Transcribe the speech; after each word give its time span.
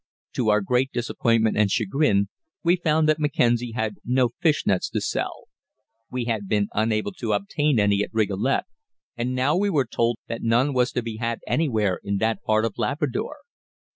To 0.33 0.49
our 0.49 0.61
great 0.61 0.91
disappointment 0.91 1.57
and 1.57 1.69
chagrin, 1.69 2.27
we 2.63 2.75
found 2.75 3.07
that 3.07 3.19
Mackenzie 3.19 3.73
had 3.73 3.97
no 4.03 4.29
fish 4.39 4.65
nets 4.65 4.89
to 4.89 4.99
sell. 4.99 5.43
We 6.09 6.25
had 6.25 6.47
been 6.47 6.69
unable 6.73 7.11
to 7.19 7.33
obtain 7.33 7.79
any 7.79 8.01
at 8.01 8.09
Rigolet, 8.11 8.63
and 9.15 9.35
now 9.35 9.55
we 9.55 9.69
were 9.69 9.85
told 9.85 10.17
that 10.25 10.41
none 10.41 10.73
was 10.73 10.91
to 10.93 11.03
be 11.03 11.17
had 11.17 11.39
anywhere 11.45 11.99
in 12.03 12.17
that 12.17 12.41
part 12.41 12.65
of 12.65 12.79
Labrador. 12.79 13.41